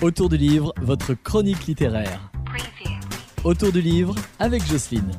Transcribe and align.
Autour 0.00 0.28
du 0.28 0.36
livre, 0.36 0.72
votre 0.80 1.14
chronique 1.14 1.66
littéraire. 1.66 2.30
Autour 3.42 3.72
du 3.72 3.80
livre 3.80 4.14
avec 4.38 4.64
Jocelyne. 4.64 5.10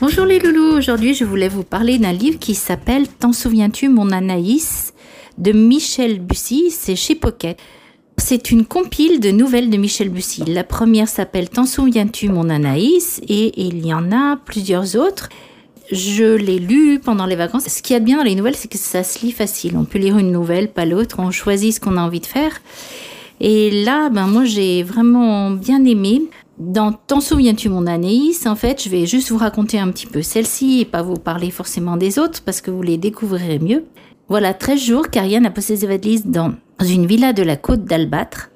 Bonjour 0.00 0.24
les 0.26 0.38
loulous, 0.38 0.76
aujourd'hui 0.76 1.14
je 1.14 1.24
voulais 1.24 1.48
vous 1.48 1.64
parler 1.64 1.98
d'un 1.98 2.12
livre 2.12 2.38
qui 2.38 2.54
s'appelle 2.54 3.08
T'en 3.08 3.32
souviens-tu 3.32 3.88
mon 3.88 4.12
Anaïs 4.12 4.94
de 5.38 5.50
Michel 5.50 6.20
Bussy, 6.20 6.70
c'est 6.70 6.94
chez 6.94 7.16
Pocket. 7.16 7.58
C'est 8.16 8.52
une 8.52 8.64
compile 8.64 9.18
de 9.18 9.32
nouvelles 9.32 9.70
de 9.70 9.76
Michel 9.76 10.10
Bussy. 10.10 10.44
La 10.44 10.62
première 10.62 11.08
s'appelle 11.08 11.50
T'en 11.50 11.66
souviens-tu 11.66 12.28
mon 12.28 12.48
Anaïs 12.48 13.20
et 13.26 13.60
il 13.60 13.84
y 13.84 13.92
en 13.92 14.12
a 14.12 14.36
plusieurs 14.36 14.94
autres. 14.94 15.30
Je 15.90 16.36
l'ai 16.36 16.58
lu 16.58 17.00
pendant 17.00 17.26
les 17.26 17.36
vacances. 17.36 17.66
Ce 17.66 17.82
qui 17.82 17.92
y 17.92 17.96
a 17.96 18.00
de 18.00 18.04
bien 18.04 18.18
dans 18.18 18.22
les 18.22 18.36
nouvelles, 18.36 18.54
c'est 18.54 18.70
que 18.70 18.78
ça 18.78 19.02
se 19.02 19.24
lit 19.24 19.32
facile. 19.32 19.76
On 19.76 19.84
peut 19.84 19.98
lire 19.98 20.18
une 20.18 20.30
nouvelle, 20.30 20.72
pas 20.72 20.86
l'autre. 20.86 21.16
On 21.18 21.30
choisit 21.30 21.74
ce 21.74 21.80
qu'on 21.80 21.96
a 21.96 22.02
envie 22.02 22.20
de 22.20 22.26
faire. 22.26 22.60
Et 23.40 23.84
là, 23.84 24.08
ben 24.10 24.26
moi, 24.26 24.44
j'ai 24.44 24.82
vraiment 24.82 25.50
bien 25.50 25.84
aimé. 25.84 26.22
Dans 26.58 26.92
T'en 26.92 27.20
souviens-tu 27.20 27.70
mon 27.70 27.86
Anaïs 27.86 28.46
En 28.46 28.54
fait, 28.54 28.84
je 28.84 28.88
vais 28.88 29.06
juste 29.06 29.30
vous 29.30 29.38
raconter 29.38 29.78
un 29.78 29.90
petit 29.90 30.06
peu 30.06 30.22
celle-ci 30.22 30.80
et 30.80 30.84
pas 30.84 31.02
vous 31.02 31.14
parler 31.14 31.50
forcément 31.50 31.96
des 31.96 32.18
autres 32.18 32.42
parce 32.44 32.60
que 32.60 32.70
vous 32.70 32.82
les 32.82 32.98
découvrirez 32.98 33.58
mieux. 33.58 33.84
Voilà, 34.28 34.54
13 34.54 34.80
jours 34.80 35.10
qu'Ariane 35.10 35.46
a 35.46 35.50
posé 35.50 35.76
ses 35.76 35.86
valises 35.86 36.26
dans 36.26 36.52
une 36.86 37.06
villa 37.06 37.32
de 37.32 37.42
la 37.42 37.56
côte 37.56 37.84
d'Albâtre. 37.84 38.50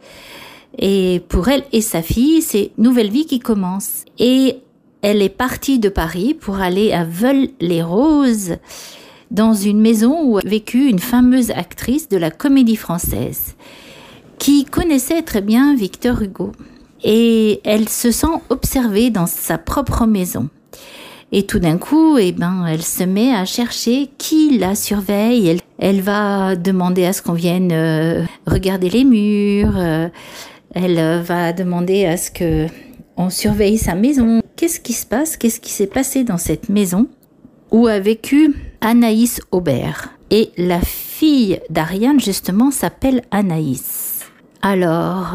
Et 0.79 1.23
pour 1.29 1.49
elle 1.49 1.65
et 1.73 1.81
sa 1.81 2.03
fille, 2.03 2.43
c'est 2.43 2.73
nouvelle 2.79 3.11
vie 3.11 3.27
qui 3.27 3.41
commence. 3.41 4.05
Et 4.19 4.59
elle 5.05 5.21
est 5.21 5.29
partie 5.29 5.79
de 5.79 5.91
Paris 5.91 6.33
pour 6.33 6.61
aller 6.61 6.95
à 6.95 7.05
Veul-les-Roses, 7.05 8.57
dans 9.31 9.53
une 9.53 9.79
maison 9.79 10.23
où 10.25 10.39
a 10.39 10.41
vécu 10.41 10.89
une 10.89 10.99
fameuse 10.99 11.51
actrice 11.51 12.09
de 12.09 12.17
la 12.17 12.31
comédie 12.31 12.77
française, 12.77 13.55
qui 14.39 14.65
connaissait 14.65 15.21
très 15.21 15.43
bien 15.43 15.77
Victor 15.77 16.23
Hugo. 16.23 16.53
Et 17.03 17.61
elle 17.65 17.91
se 17.91 18.11
sent 18.11 18.39
observée 18.49 19.11
dans 19.11 19.27
sa 19.27 19.59
propre 19.59 20.07
maison. 20.07 20.49
Et 21.33 21.43
tout 21.43 21.59
d'un 21.59 21.77
coup, 21.77 22.17
eh 22.17 22.33
ben, 22.33 22.65
elle 22.67 22.83
se 22.83 23.05
met 23.05 23.35
à 23.35 23.45
chercher 23.45 24.09
qui 24.17 24.57
la 24.57 24.75
surveille. 24.75 25.59
Elle, 25.79 26.01
va 26.01 26.57
demander 26.57 27.05
à 27.05 27.13
ce 27.13 27.21
qu'on 27.21 27.35
vienne 27.35 27.73
euh, 27.73 28.25
regarder 28.47 28.89
les 28.89 29.05
murs. 29.05 29.77
Euh, 29.77 30.09
elle 30.75 31.21
va 31.21 31.53
demander 31.53 32.07
à 32.07 32.17
ce 32.17 32.31
que 32.31 32.69
on 33.19 33.29
surveille 33.29 33.77
sa 33.77 33.95
maison. 33.95 34.41
Qu'est-ce 34.65 34.81
qui 34.81 34.95
se 34.95 35.05
passe 35.05 35.37
Qu'est-ce 35.37 35.61
qui 35.61 35.71
s'est 35.71 35.87
passé 35.87 36.25
dans 36.25 36.39
cette 36.39 36.71
maison 36.71 37.07
où 37.71 37.87
a 37.87 38.01
vécu 38.01 38.55
Anaïs 38.81 39.43
Aubert 39.51 40.15
Et 40.31 40.53
la 40.57 40.81
fille 40.81 41.61
d'Ariane, 41.69 42.19
justement, 42.19 42.71
s'appelle 42.71 43.25
Anaïs. 43.31 44.21
Alors, 44.63 45.35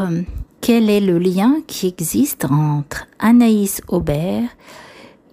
quel 0.60 0.90
est 0.90 0.98
le 0.98 1.20
lien 1.20 1.58
qui 1.68 1.86
existe 1.86 2.46
entre 2.46 3.06
Anaïs 3.20 3.82
Aubert 3.86 4.48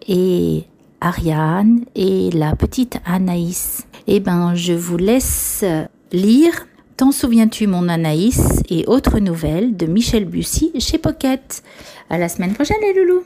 et 0.07 0.65
Ariane 1.01 1.83
et 1.95 2.29
la 2.29 2.55
petite 2.55 2.99
Anaïs? 3.03 3.87
Eh 4.05 4.19
ben, 4.19 4.53
je 4.53 4.73
vous 4.73 4.97
laisse 4.97 5.65
lire 6.11 6.67
T'en 6.97 7.11
souviens-tu 7.11 7.65
mon 7.65 7.89
Anaïs? 7.89 8.61
et 8.69 8.85
autres 8.85 9.17
nouvelles 9.19 9.75
de 9.75 9.87
Michel 9.87 10.25
Bussy 10.25 10.71
chez 10.79 10.99
Pocket. 10.99 11.63
À 12.11 12.19
la 12.19 12.29
semaine 12.29 12.53
prochaine 12.53 12.77
les 12.81 12.93
loulous. 12.93 13.23